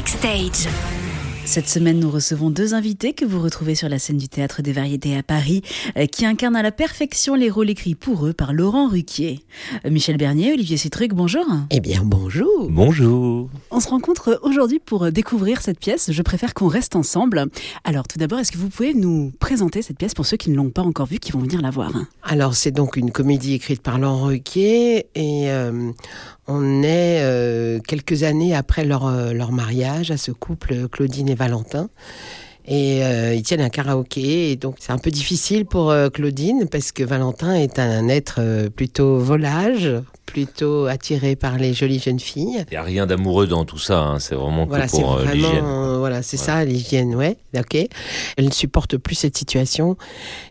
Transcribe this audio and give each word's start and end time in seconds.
Backstage. 0.00 0.66
Cette 1.44 1.68
semaine, 1.68 2.00
nous 2.00 2.10
recevons 2.10 2.48
deux 2.48 2.72
invités 2.72 3.12
que 3.12 3.26
vous 3.26 3.38
retrouvez 3.38 3.74
sur 3.74 3.90
la 3.90 3.98
scène 3.98 4.16
du 4.16 4.28
Théâtre 4.28 4.62
des 4.62 4.72
Variétés 4.72 5.14
à 5.14 5.22
Paris, 5.22 5.60
euh, 5.98 6.06
qui 6.06 6.24
incarnent 6.24 6.56
à 6.56 6.62
la 6.62 6.72
perfection 6.72 7.34
les 7.34 7.50
rôles 7.50 7.68
écrits 7.68 7.94
pour 7.94 8.24
eux 8.26 8.32
par 8.32 8.54
Laurent 8.54 8.88
Ruquier. 8.88 9.40
Euh, 9.84 9.90
Michel 9.90 10.16
Bernier, 10.16 10.54
Olivier 10.54 10.78
Citruc, 10.78 11.12
bonjour. 11.12 11.44
Eh 11.70 11.80
bien, 11.80 12.00
bonjour. 12.02 12.68
Bonjour. 12.70 13.50
On 13.80 13.82
se 13.82 13.88
rencontre 13.88 14.38
aujourd'hui 14.42 14.78
pour 14.78 15.10
découvrir 15.10 15.62
cette 15.62 15.78
pièce. 15.78 16.12
Je 16.12 16.20
préfère 16.20 16.52
qu'on 16.52 16.66
reste 16.66 16.96
ensemble. 16.96 17.46
Alors, 17.82 18.06
tout 18.06 18.18
d'abord, 18.18 18.38
est-ce 18.38 18.52
que 18.52 18.58
vous 18.58 18.68
pouvez 18.68 18.92
nous 18.92 19.32
présenter 19.40 19.80
cette 19.80 19.96
pièce 19.96 20.12
pour 20.12 20.26
ceux 20.26 20.36
qui 20.36 20.50
ne 20.50 20.56
l'ont 20.56 20.68
pas 20.68 20.82
encore 20.82 21.06
vue, 21.06 21.18
qui 21.18 21.32
vont 21.32 21.38
venir 21.38 21.62
la 21.62 21.70
voir? 21.70 21.90
Alors, 22.22 22.54
c'est 22.54 22.72
donc 22.72 22.98
une 22.98 23.10
comédie 23.10 23.54
écrite 23.54 23.80
par 23.80 23.98
Laurent 23.98 24.26
Ruquier 24.26 25.06
et 25.14 25.50
euh, 25.50 25.92
on 26.46 26.82
est 26.82 27.22
euh, 27.22 27.78
quelques 27.80 28.22
années 28.22 28.54
après 28.54 28.84
leur, 28.84 29.06
euh, 29.06 29.32
leur 29.32 29.50
mariage 29.50 30.10
à 30.10 30.18
ce 30.18 30.30
couple 30.30 30.86
Claudine 30.88 31.30
et 31.30 31.34
Valentin. 31.34 31.88
Et 32.66 33.00
ils 33.34 33.42
tiennent 33.42 33.62
un 33.62 33.70
karaoké, 33.70 34.52
et 34.52 34.56
donc 34.56 34.76
c'est 34.78 34.92
un 34.92 34.98
peu 34.98 35.10
difficile 35.10 35.64
pour 35.64 35.92
Claudine 36.12 36.68
parce 36.70 36.92
que 36.92 37.02
Valentin 37.02 37.54
est 37.54 37.80
un 37.80 38.06
être 38.08 38.68
plutôt 38.68 39.18
volage, 39.18 39.90
plutôt 40.30 40.86
attiré 40.86 41.36
par 41.36 41.56
les 41.58 41.74
jolies 41.74 41.98
jeunes 41.98 42.20
filles. 42.20 42.64
Il 42.68 42.72
n'y 42.72 42.76
a 42.76 42.82
rien 42.82 43.06
d'amoureux 43.06 43.46
dans 43.46 43.64
tout 43.64 43.78
ça, 43.78 43.98
hein. 44.00 44.18
c'est 44.18 44.34
vraiment 44.34 44.66
Voilà, 44.66 44.86
que 44.86 44.90
pour 44.92 45.12
euh, 45.14 45.24
vraiment, 45.24 45.32
l'hygiène. 45.48 45.64
euh, 45.64 45.98
voilà, 45.98 46.22
c'est 46.22 46.36
ça, 46.36 46.64
l'hygiène, 46.64 47.14
ouais, 47.14 47.36
ok. 47.58 47.76
Elle 48.36 48.44
ne 48.46 48.50
supporte 48.52 48.96
plus 48.96 49.14
cette 49.16 49.36
situation 49.36 49.96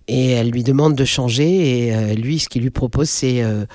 et 0.07 0.31
elle 0.31 0.49
lui 0.51 0.63
demande 0.63 0.95
de 0.95 1.05
changer 1.05 1.87
et 1.87 1.95
euh, 1.95 2.13
lui, 2.13 2.39
ce 2.39 2.49
qu'il 2.49 2.61
lui 2.61 2.69
propose, 2.71 3.09
c'est 3.09 3.41
euh, 3.41 3.65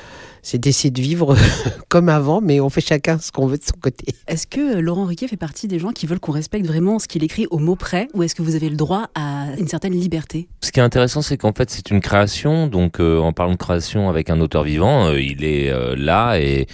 c'est 0.46 0.58
d'essayer 0.58 0.90
de 0.90 1.00
vivre 1.00 1.34
comme 1.88 2.10
avant, 2.10 2.42
mais 2.42 2.60
on 2.60 2.68
fait 2.68 2.82
chacun 2.82 3.18
ce 3.18 3.32
qu'on 3.32 3.46
veut 3.46 3.56
de 3.56 3.64
son 3.64 3.76
côté. 3.80 4.04
Est-ce 4.28 4.46
que 4.46 4.76
Laurent 4.78 5.06
Ruquier 5.06 5.26
fait 5.26 5.38
partie 5.38 5.68
des 5.68 5.78
gens 5.78 5.90
qui 5.92 6.06
veulent 6.06 6.20
qu'on 6.20 6.32
respecte 6.32 6.66
vraiment 6.66 6.98
ce 6.98 7.08
qu'il 7.08 7.24
écrit 7.24 7.46
au 7.50 7.56
mot 7.58 7.76
près, 7.76 8.08
ou 8.12 8.22
est-ce 8.22 8.34
que 8.34 8.42
vous 8.42 8.54
avez 8.54 8.68
le 8.68 8.76
droit 8.76 9.08
à 9.14 9.33
une 9.58 9.68
certaine 9.68 9.94
liberté 9.94 10.48
Ce 10.60 10.72
qui 10.72 10.80
est 10.80 10.82
intéressant, 10.82 11.22
c'est 11.22 11.36
qu'en 11.36 11.52
fait, 11.52 11.70
c'est 11.70 11.90
une 11.90 12.00
création. 12.00 12.66
Donc, 12.66 13.00
euh, 13.00 13.18
en 13.18 13.32
parlant 13.32 13.52
de 13.52 13.58
création 13.58 14.08
avec 14.08 14.30
un 14.30 14.40
auteur 14.40 14.62
vivant, 14.62 15.06
euh, 15.06 15.20
il 15.20 15.44
est 15.44 15.70
euh, 15.70 15.94
là 15.96 16.38
et, 16.38 16.66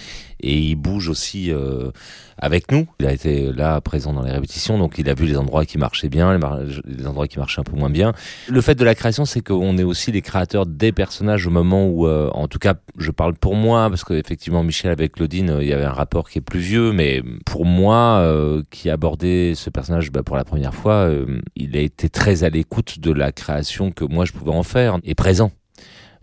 et 0.43 0.59
il 0.59 0.77
bouge 0.77 1.09
aussi 1.09 1.53
euh, 1.53 1.91
avec 2.39 2.73
nous. 2.73 2.87
Il 2.99 3.07
a 3.07 3.13
été 3.13 3.53
là, 3.53 3.81
présent 3.81 4.13
dans 4.13 4.23
les 4.23 4.33
répétitions, 4.33 4.79
donc 4.79 4.99
il 4.99 5.09
a 5.09 5.15
vu 5.15 5.27
les 5.27 5.37
endroits 5.37 5.65
qui 5.65 5.79
marchaient 5.79 6.09
bien, 6.09 6.39
les, 6.87 7.07
endroits 7.07 7.29
qui 7.29 7.39
marchaient 7.39 7.61
un 7.61 7.65
peu 7.65 7.77
moins 7.77 7.91
bien. 7.91 8.13
Le 8.49 8.61
fait 8.61 8.75
de 8.75 8.85
la 8.85 8.95
création, 8.95 9.25
c'est 9.25 9.41
qu'on 9.43 9.77
est 9.79 9.83
aussi 9.83 10.11
les 10.13 10.23
créateurs 10.23 10.67
des 10.67 10.93
personnages 10.93 11.47
au 11.47 11.51
moment 11.51 11.87
où, 11.87 12.07
euh, 12.07 12.31
en 12.33 12.49
tout 12.49 12.59
cas, 12.59 12.75
je 12.99 13.11
parle 13.11 13.35
pour 13.35 13.55
moi, 13.55 13.89
parce 13.89 14.05
qu'effectivement, 14.05 14.63
Michel 14.63 14.91
avec 14.91 15.13
Claudine, 15.13 15.51
euh, 15.51 15.63
il 15.63 15.69
y 15.69 15.73
avait 15.73 15.85
un 15.85 15.93
rapport 15.93 16.29
qui 16.29 16.39
est 16.39 16.43
plus 16.43 16.61
vieux, 16.61 16.93
mais 16.93 17.23
pour 17.45 17.65
moi, 17.65 18.19
euh, 18.21 18.63
qui 18.71 18.91
abordait 18.91 19.55
ce 19.55 19.71
personnage 19.71 20.11
bah, 20.11 20.23
pour 20.23 20.37
la 20.37 20.45
première 20.45 20.75
fois, 20.75 20.95
euh, 20.95 21.41
il 21.57 21.77
a 21.77 21.81
été 21.81 22.09
très 22.09 22.45
à 22.45 22.51
l'écoute 22.51 23.01
de 23.01 23.13
la 23.13 23.33
création 23.33 23.91
que 23.91 24.05
moi 24.05 24.25
je 24.25 24.33
pouvais 24.33 24.53
en 24.53 24.63
faire, 24.63 24.99
et 25.05 25.15
présent 25.15 25.53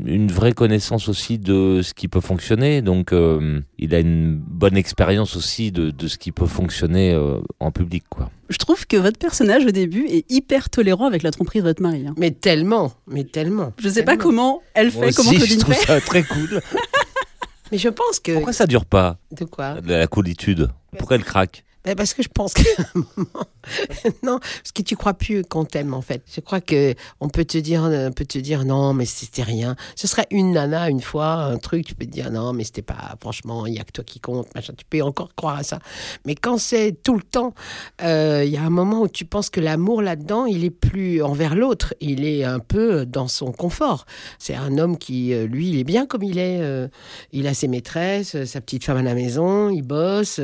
une 0.05 0.31
vraie 0.31 0.53
connaissance 0.53 1.09
aussi 1.09 1.39
de 1.39 1.81
ce 1.81 1.93
qui 1.93 2.07
peut 2.07 2.21
fonctionner. 2.21 2.81
Donc, 2.81 3.13
euh, 3.13 3.61
il 3.79 3.95
a 3.95 3.99
une 3.99 4.35
bonne 4.37 4.77
expérience 4.77 5.35
aussi 5.35 5.71
de, 5.71 5.89
de 5.89 6.07
ce 6.07 6.17
qui 6.17 6.31
peut 6.31 6.45
fonctionner 6.45 7.13
euh, 7.13 7.39
en 7.59 7.71
public, 7.71 8.03
quoi. 8.09 8.29
Je 8.49 8.57
trouve 8.57 8.85
que 8.87 8.95
votre 8.95 9.17
personnage 9.19 9.65
au 9.65 9.71
début 9.71 10.05
est 10.07 10.29
hyper 10.31 10.69
tolérant 10.69 11.05
avec 11.07 11.23
la 11.23 11.31
tromperie 11.31 11.59
de 11.59 11.63
votre 11.65 11.81
mari. 11.81 12.05
hein. 12.07 12.13
Mais 12.17 12.31
tellement, 12.31 12.93
mais 13.07 13.23
tellement. 13.25 13.73
Je 13.79 13.89
sais 13.89 14.03
pas 14.03 14.15
comment 14.17 14.61
elle 14.73 14.91
fait, 14.91 14.99
Moi 14.99 15.09
comment 15.15 15.31
aussi, 15.31 15.45
je 15.45 15.57
trouve 15.59 15.73
fait. 15.73 15.85
ça 15.85 15.99
très 16.01 16.23
cool. 16.23 16.61
Mais 17.71 17.77
je 17.77 17.89
pense 17.89 18.21
que 18.21 18.31
Pourquoi 18.31 18.53
ça 18.53 18.65
dure 18.65 18.85
pas, 18.85 19.17
de 19.37 19.43
quoi? 19.43 19.75
La 19.85 19.97
la 19.97 20.07
coolitude 20.07 20.69
Pourquoi 20.97 21.17
elle 21.17 21.25
craque? 21.25 21.65
Parce 21.95 22.13
que 22.13 22.23
je 22.23 22.30
pense 22.30 22.53
moment, 22.93 23.27
non, 24.23 24.39
parce 24.39 24.71
que 24.73 24.81
tu 24.81 24.95
crois 24.95 25.13
plus 25.13 25.43
qu'on 25.43 25.66
t'aime 25.66 25.93
en 25.93 26.02
fait. 26.02 26.21
Je 26.33 26.41
crois 26.41 26.61
que 26.61 26.93
on 27.19 27.30
peut 27.30 27.45
te 27.45 27.57
dire, 27.57 27.83
on 27.83 28.11
peut 28.11 28.25
te 28.25 28.37
dire 28.37 28.65
non, 28.65 28.93
mais 28.93 29.05
c'était 29.05 29.43
rien. 29.43 29.75
Ce 29.95 30.08
serait 30.08 30.27
une 30.31 30.52
nana 30.52 30.89
une 30.89 31.02
fois, 31.02 31.33
un 31.33 31.58
truc, 31.58 31.86
tu 31.86 31.95
peux 31.95 32.05
te 32.05 32.11
dire 32.11 32.31
non, 32.31 32.53
mais 32.53 32.64
c'était 32.64 32.81
pas, 32.81 33.15
franchement, 33.21 33.65
il 33.65 33.73
y 33.73 33.80
a 33.80 33.83
que 33.83 33.92
toi 33.92 34.03
qui 34.03 34.20
compte, 34.20 34.53
machin. 34.55 34.73
Tu 34.77 34.86
peux 34.86 35.02
encore 35.02 35.33
croire 35.36 35.58
à 35.58 35.64
ça. 35.64 35.80
Mais 36.25 36.36
quand 36.36 36.58
c'est 36.58 36.95
tout 37.03 37.15
le 37.15 37.23
temps, 37.23 37.53
euh, 38.02 38.43
il 38.45 38.52
y 38.52 38.58
a 38.58 38.64
un 38.64 38.69
moment 38.69 39.02
où 39.02 39.08
tu 39.08 39.25
penses 39.25 39.49
que 39.49 39.59
l'amour 39.59 40.02
là-dedans, 40.02 40.45
il 40.45 40.64
est 40.64 40.69
plus 40.69 41.21
envers 41.21 41.55
l'autre, 41.55 41.93
il 41.99 42.25
est 42.25 42.43
un 42.43 42.59
peu 42.59 43.05
dans 43.05 43.27
son 43.27 43.52
confort. 43.52 44.05
C'est 44.39 44.55
un 44.55 44.77
homme 44.77 44.98
qui, 44.98 45.33
euh, 45.33 45.48
lui, 45.48 45.69
il 45.69 45.80
est 45.80 45.83
bien 45.83 46.05
comme 46.05 46.23
il 46.23 46.37
est. 46.37 46.61
euh, 46.61 46.87
il 47.31 47.48
a 47.48 47.54
ses 47.54 47.67
maîtresses, 47.67 48.43
sa 48.45 48.61
petite 48.61 48.83
femme 48.83 48.98
à 48.98 49.02
la 49.02 49.14
maison, 49.14 49.69
il 49.69 49.81
bosse, 49.81 50.39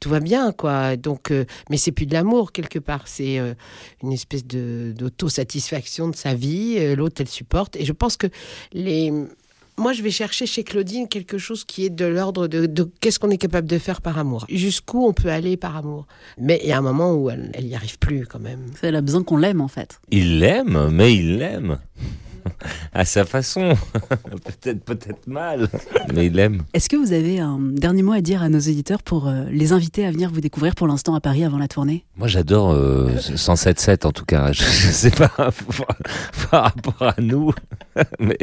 tout 0.00 0.08
va 0.08 0.20
bien, 0.20 0.52
quoi. 0.52 0.77
Donc, 0.96 1.30
euh, 1.30 1.44
mais 1.70 1.76
c'est 1.76 1.92
plus 1.92 2.06
de 2.06 2.14
l'amour 2.14 2.52
quelque 2.52 2.78
part, 2.78 3.06
c'est 3.06 3.38
euh, 3.38 3.54
une 4.02 4.12
espèce 4.12 4.46
de 4.46 4.92
d'autosatisfaction 4.96 6.08
de 6.08 6.16
sa 6.16 6.34
vie. 6.34 6.76
euh, 6.78 6.96
L'autre, 6.96 7.20
elle 7.20 7.28
supporte. 7.28 7.76
Et 7.76 7.84
je 7.84 7.92
pense 7.92 8.16
que 8.16 8.26
les 8.72 9.12
moi, 9.78 9.92
je 9.92 10.02
vais 10.02 10.10
chercher 10.10 10.44
chez 10.44 10.64
Claudine 10.64 11.06
quelque 11.06 11.38
chose 11.38 11.64
qui 11.64 11.84
est 11.84 11.90
de 11.90 12.04
l'ordre 12.04 12.48
de, 12.48 12.66
de 12.66 12.90
qu'est-ce 13.00 13.20
qu'on 13.20 13.30
est 13.30 13.38
capable 13.38 13.68
de 13.68 13.78
faire 13.78 14.00
par 14.02 14.18
amour. 14.18 14.44
Jusqu'où 14.48 15.06
on 15.06 15.12
peut 15.12 15.30
aller 15.30 15.56
par 15.56 15.76
amour. 15.76 16.08
Mais 16.36 16.58
il 16.64 16.68
y 16.68 16.72
a 16.72 16.78
un 16.78 16.82
moment 16.82 17.14
où 17.14 17.30
elle, 17.30 17.52
elle 17.54 17.66
y 17.66 17.76
arrive 17.76 17.96
plus 17.98 18.26
quand 18.26 18.40
même. 18.40 18.72
Elle 18.82 18.96
a 18.96 19.00
besoin 19.00 19.22
qu'on 19.22 19.36
l'aime 19.36 19.60
en 19.60 19.68
fait. 19.68 20.00
Il 20.10 20.40
l'aime, 20.40 20.88
mais 20.90 21.14
il 21.14 21.38
l'aime. 21.38 21.78
À 22.92 23.04
sa 23.04 23.24
façon. 23.24 23.74
peut-être, 24.44 24.84
peut-être 24.84 25.26
mal, 25.26 25.68
mais 26.14 26.26
il 26.26 26.32
l'aime. 26.32 26.62
Est-ce 26.74 26.88
que 26.88 26.96
vous 26.96 27.12
avez 27.12 27.40
un 27.40 27.58
dernier 27.58 28.02
mot 28.02 28.12
à 28.12 28.20
dire 28.20 28.42
à 28.42 28.48
nos 28.48 28.58
éditeurs 28.58 29.02
pour 29.02 29.28
euh, 29.28 29.44
les 29.50 29.72
inviter 29.72 30.06
à 30.06 30.10
venir 30.10 30.30
vous 30.30 30.40
découvrir 30.40 30.74
pour 30.74 30.86
l'instant 30.86 31.14
à 31.14 31.20
Paris 31.20 31.44
avant 31.44 31.58
la 31.58 31.68
tournée? 31.68 32.04
Moi, 32.16 32.28
j'adore 32.28 32.70
euh, 32.72 33.14
107.7 33.16 34.06
en 34.06 34.12
tout 34.12 34.24
cas. 34.24 34.52
Je, 34.52 34.62
je 34.62 34.90
sais 34.90 35.10
pas 35.10 35.28
par, 35.36 35.52
par 36.50 36.62
rapport 36.64 37.02
à 37.02 37.14
nous, 37.20 37.52
mais 38.18 38.38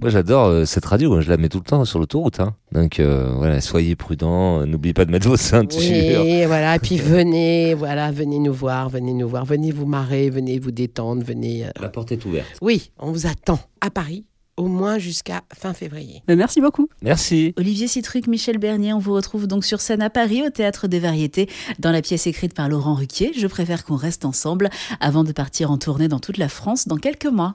moi 0.00 0.10
j'adore 0.10 0.46
euh, 0.46 0.64
cette 0.64 0.84
radio. 0.84 1.20
Je 1.20 1.28
la 1.28 1.36
mets 1.36 1.48
tout 1.48 1.58
le 1.58 1.64
temps 1.64 1.84
sur 1.84 1.98
l'autoroute. 1.98 2.40
Hein. 2.40 2.54
Donc 2.74 2.98
euh, 3.00 3.32
voilà, 3.36 3.60
soyez 3.60 3.94
prudents. 3.96 4.60
euh, 4.60 4.66
N'oubliez 4.66 4.92
pas 4.94 5.04
de 5.04 5.10
mettre 5.12 5.28
vos 5.28 5.36
ceintures. 5.36 5.78
Oui, 6.24 6.44
voilà. 6.46 6.76
Et 6.76 6.78
puis 6.80 6.96
venez, 6.98 7.74
voilà, 7.74 8.10
venez 8.10 8.38
nous 8.40 8.52
voir, 8.52 8.88
venez 8.88 9.12
nous 9.14 9.28
voir, 9.28 9.44
venez 9.44 9.70
vous 9.70 9.86
marrer, 9.86 10.28
venez 10.28 10.58
vous 10.58 10.72
détendre, 10.72 11.22
venez. 11.24 11.66
euh, 11.66 11.70
La 11.80 11.88
porte 11.88 12.10
est 12.12 12.24
ouverte. 12.24 12.48
Oui, 12.60 12.90
on 12.98 13.12
vous 13.12 13.26
attend 13.26 13.60
à 13.80 13.90
Paris, 13.90 14.24
au 14.56 14.66
moins 14.66 14.98
jusqu'à 14.98 15.42
fin 15.56 15.72
février. 15.72 16.22
Merci 16.28 16.60
beaucoup. 16.60 16.88
Merci. 17.00 17.54
Olivier 17.56 17.86
Citruc, 17.86 18.26
Michel 18.26 18.58
Bernier, 18.58 18.92
on 18.92 18.98
vous 18.98 19.14
retrouve 19.14 19.46
donc 19.46 19.64
sur 19.64 19.80
scène 19.80 20.02
à 20.02 20.10
Paris 20.10 20.42
au 20.44 20.50
Théâtre 20.50 20.88
des 20.88 20.98
Variétés 20.98 21.48
dans 21.78 21.92
la 21.92 22.02
pièce 22.02 22.26
écrite 22.26 22.54
par 22.54 22.68
Laurent 22.68 22.94
Ruquier. 22.94 23.32
Je 23.38 23.46
préfère 23.46 23.84
qu'on 23.84 23.96
reste 23.96 24.24
ensemble 24.24 24.68
avant 25.00 25.22
de 25.22 25.30
partir 25.32 25.70
en 25.70 25.78
tournée 25.78 26.08
dans 26.08 26.18
toute 26.20 26.38
la 26.38 26.48
France 26.48 26.88
dans 26.88 26.96
quelques 26.96 27.26
mois. 27.26 27.54